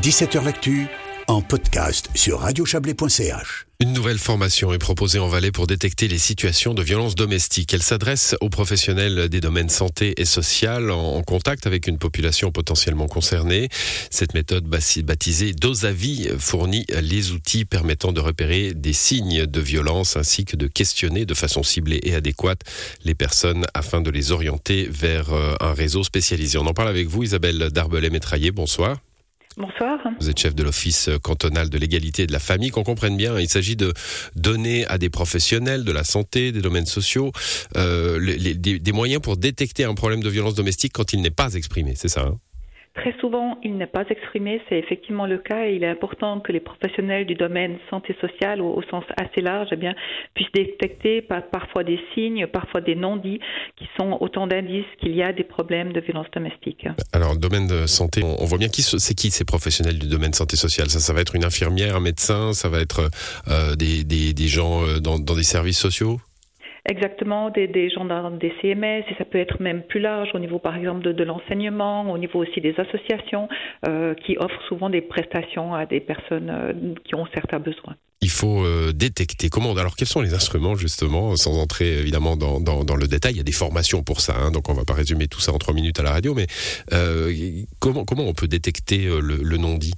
[0.00, 0.86] 17h L'actu
[1.26, 3.66] en podcast sur radiochablais.ch.
[3.80, 7.74] Une nouvelle formation est proposée en Valais pour détecter les situations de violence domestique.
[7.74, 13.08] Elle s'adresse aux professionnels des domaines santé et social en contact avec une population potentiellement
[13.08, 13.68] concernée.
[14.10, 20.44] Cette méthode baptisée Dosavi fournit les outils permettant de repérer des signes de violence ainsi
[20.44, 22.60] que de questionner de façon ciblée et adéquate
[23.04, 26.56] les personnes afin de les orienter vers euh, un réseau spécialisé.
[26.56, 28.52] On en parle avec vous, Isabelle Darbelet-Métraillé.
[28.52, 28.98] Bonsoir.
[29.58, 29.98] Bonsoir.
[30.20, 32.70] Vous êtes chef de l'Office cantonal de l'égalité et de la famille.
[32.70, 33.92] Qu'on comprenne bien, il s'agit de
[34.36, 37.32] donner à des professionnels de la santé, des domaines sociaux,
[37.76, 38.20] euh,
[38.54, 41.94] des, moyens pour détecter un problème de violence domestique quand il n'est pas exprimé.
[41.96, 42.38] C'est ça hein?
[42.98, 46.50] Très souvent, il n'est pas exprimé, c'est effectivement le cas et il est important que
[46.50, 49.94] les professionnels du domaine santé sociale, au, sens assez large, eh bien,
[50.34, 53.38] puissent détecter parfois des signes, parfois des non-dits,
[53.76, 56.88] qui sont autant d'indices qu'il y a des problèmes de violence domestique.
[57.12, 60.56] Alors, domaine de santé, on, voit bien qui c'est qui ces professionnels du domaine santé
[60.56, 60.90] sociale?
[60.90, 63.10] Ça, ça va être une infirmière, un médecin, ça va être
[63.46, 66.18] euh, des, des, gens euh, dans des services sociaux?
[66.90, 70.74] Exactement, des, gendarmes, des CMS, et ça peut être même plus large au niveau, par
[70.74, 73.46] exemple, de, de l'enseignement, au niveau aussi des associations
[73.86, 76.72] euh, qui offrent souvent des prestations à des personnes euh,
[77.04, 77.94] qui ont certains besoins.
[78.22, 79.50] Il faut euh, détecter.
[79.50, 83.36] Comment Alors, quels sont les instruments, justement, sans entrer évidemment dans, dans, le détail Il
[83.36, 85.58] y a des formations pour ça, hein, donc on va pas résumer tout ça en
[85.58, 86.46] trois minutes à la radio, mais
[87.80, 89.92] comment, comment on peut détecter le, le non-dit?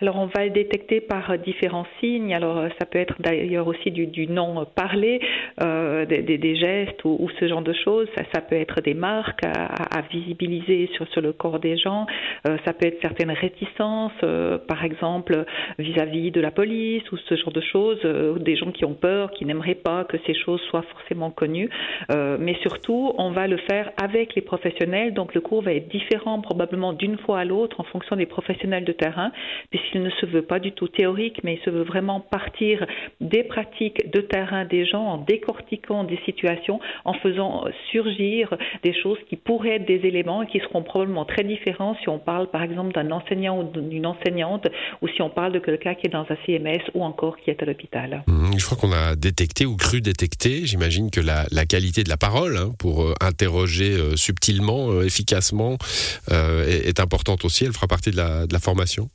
[0.00, 2.34] Alors on va le détecter par différents signes.
[2.34, 5.20] Alors ça peut être d'ailleurs aussi du, du non parlé,
[5.62, 8.06] euh, des, des, gestes ou, ou, ce genre de choses.
[8.16, 12.06] Ça, ça peut être des marques à, à, visibiliser sur, sur le corps des gens.
[12.46, 15.44] Euh, ça peut être certaines réticences, euh, par exemple
[15.78, 18.00] vis-à-vis de la police ou ce genre de choses.
[18.04, 21.70] Euh, des gens qui ont peur, qui n'aimeraient pas que ces choses soient forcément connues.
[22.12, 25.14] Euh, mais surtout, on va le faire avec les professionnels.
[25.14, 28.84] Donc le cours va être différent probablement d'une fois à l'autre en fonction des professionnels
[28.84, 29.32] de terrain
[29.94, 32.86] il ne se veut pas du tout théorique, mais il se veut vraiment partir
[33.20, 39.18] des pratiques de terrain des gens, en décortiquant des situations, en faisant surgir des choses
[39.28, 42.62] qui pourraient être des éléments et qui seront probablement très différents si on parle par
[42.62, 44.66] exemple d'un enseignant ou d'une enseignante,
[45.02, 47.62] ou si on parle de quelqu'un qui est dans un CMS ou encore qui est
[47.62, 48.24] à l'hôpital.
[48.26, 52.16] Mmh, je crois qu'on a détecté ou cru détecter, j'imagine que la, qualité de la
[52.16, 55.76] parole hein, pour euh, interroger euh, subtilement, euh, efficacement,
[56.30, 57.64] est, importante aussi.
[57.64, 59.08] Elle fera partie de la formation.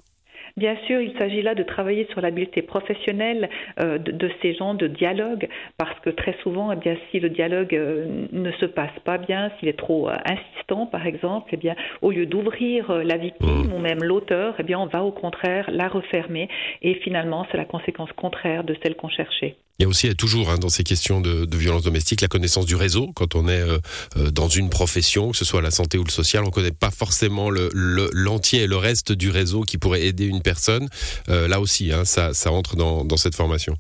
[0.58, 4.74] Bien sûr, il s'agit là de travailler sur l'habileté professionnelle euh, de, de, ces gens
[4.74, 5.48] de dialogue,
[5.78, 9.52] parce que très souvent, eh bien, si le dialogue euh, ne se passe pas bien,
[9.60, 13.74] s'il est trop euh, insistant, par exemple, eh bien, au lieu d'ouvrir la victime mmh.
[13.74, 16.50] ou même l'auteur, eh bien, on va au contraire la refermer,
[16.82, 19.56] et finalement, c'est la conséquence contraire de celle qu'on cherchait.
[19.82, 22.68] Il y a aussi toujours hein, dans ces questions de, de, violence domestique la connaissance
[22.68, 23.12] du réseau.
[23.16, 23.80] Quand on est euh,
[24.16, 26.70] euh, dans une profession, que ce soit la santé ou le social, on ne connaît
[26.70, 30.88] pas forcément l'entier le, et le reste du réseau qui pourrait aider une personne.
[31.30, 33.76] Euh, là aussi, hein, ça, ça entre dans, dans cette formation.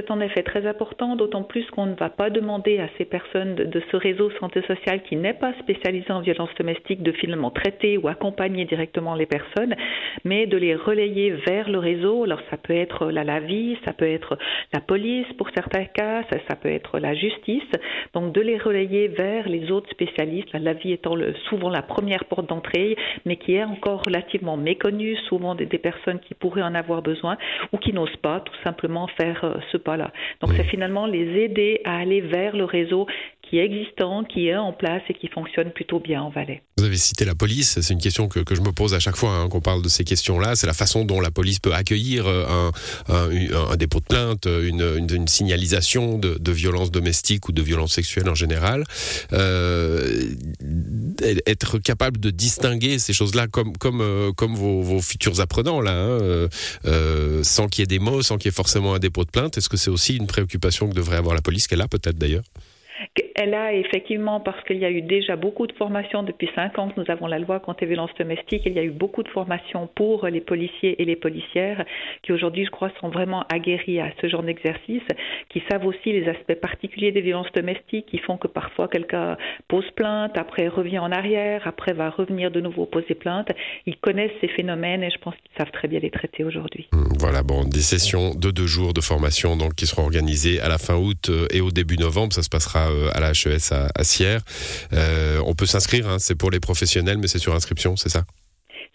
[0.00, 3.54] C'est en effet très important, d'autant plus qu'on ne va pas demander à ces personnes
[3.54, 7.98] de, ce réseau santé sociale qui n'est pas spécialisé en violence domestique de finalement traiter
[7.98, 9.74] ou accompagner directement les personnes,
[10.24, 12.24] mais de les relayer vers le réseau.
[12.24, 14.38] Alors ça peut être la LAVI, ça peut être
[14.72, 17.70] la police pour certains cas, ça, peut être la justice.
[18.14, 21.14] Donc de les relayer vers les autres spécialistes, la LAVI étant
[21.50, 22.96] souvent la première porte d'entrée,
[23.26, 27.36] mais qui est encore relativement méconnue, souvent des, des, personnes qui pourraient en avoir besoin
[27.74, 29.89] ou qui n'osent pas tout simplement faire euh, ce pas
[30.40, 33.06] Donc c'est finalement les aider à aller vers le réseau
[33.50, 36.62] qui est existant, qui est en place et qui fonctionne plutôt bien en Valais.
[36.78, 39.16] Vous avez cité la police, c'est une question que, que, je me pose à chaque
[39.16, 42.26] fois hein, qu'on parle de ces questions-là, c'est la façon dont la police peut accueillir
[42.26, 42.70] euh, un,
[43.12, 47.60] un, un dépôt de plainte, une, une, une signalisation de, de, violence domestique ou de
[47.60, 48.84] violence sexuelle en général.
[49.32, 50.22] Euh,
[51.46, 56.20] être capable de distinguer ces choses-là comme, comme, euh, comme vos, futurs apprenants, là, hein,
[56.20, 56.48] euh,
[56.86, 59.30] euh, sans qu'il y ait des mots, sans qu'il y ait forcément un dépôt de
[59.30, 62.18] plainte, est-ce que c'est aussi une préoccupation que devrait avoir la police, qu'elle a peut-être
[62.18, 62.44] d'ailleurs?
[63.34, 66.88] Elle a effectivement, parce qu'il y a eu déjà beaucoup de formations depuis cinq ans
[66.88, 69.28] que nous avons la loi contre les violences domestiques, il y a eu beaucoup de
[69.28, 71.84] formations pour les policiers et les policières
[72.22, 75.02] qui aujourd'hui, je crois, sont vraiment aguerris à ce genre d'exercice,
[75.48, 79.36] qui savent aussi les aspects particuliers des violences domestiques, qui font que parfois quelqu'un
[79.68, 83.48] pose plainte, après revient en arrière, après va revenir de nouveau poser plainte.
[83.86, 86.88] Ils connaissent ces phénomènes et je pense qu'ils savent très bien les traiter aujourd'hui.
[86.92, 90.68] Mmh, voilà, bon, des sessions de deux jours de formation donc qui seront organisées à
[90.68, 92.32] la fin août euh, et au début novembre.
[92.32, 94.40] Ça se passera à la HES à, à Sierre.
[94.92, 98.24] Euh, on peut s'inscrire, hein, c'est pour les professionnels, mais c'est sur inscription, c'est ça?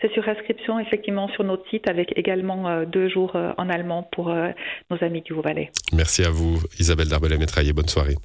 [0.02, 4.04] C'est sur inscription effectivement sur notre site avec également euh, deux jours euh, en allemand
[4.12, 4.50] pour euh,
[4.92, 5.72] nos amis du Haut-Valais.
[5.94, 8.16] Merci à vous Isabelle Darbelet-Métraillé, bonne soirée.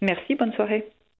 [0.00, 0.84] Merci, bonne soirée.